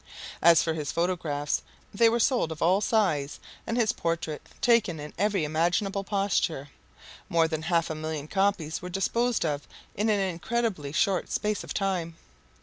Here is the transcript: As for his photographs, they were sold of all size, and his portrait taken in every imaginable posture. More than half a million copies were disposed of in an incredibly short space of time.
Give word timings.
As 0.41 0.63
for 0.63 0.73
his 0.73 0.91
photographs, 0.91 1.61
they 1.93 2.09
were 2.09 2.19
sold 2.19 2.51
of 2.51 2.59
all 2.63 2.81
size, 2.81 3.39
and 3.67 3.77
his 3.77 3.91
portrait 3.93 4.41
taken 4.59 4.99
in 4.99 5.13
every 5.15 5.43
imaginable 5.43 6.03
posture. 6.03 6.69
More 7.29 7.47
than 7.47 7.61
half 7.61 7.87
a 7.91 7.93
million 7.93 8.27
copies 8.27 8.81
were 8.81 8.89
disposed 8.89 9.45
of 9.45 9.67
in 9.93 10.09
an 10.09 10.19
incredibly 10.19 10.91
short 10.91 11.31
space 11.31 11.63
of 11.63 11.75
time. 11.75 12.15